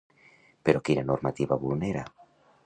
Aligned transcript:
Però 0.69 0.81
quina 0.89 1.03
normativa 1.11 1.59
vulnera? 1.67 2.03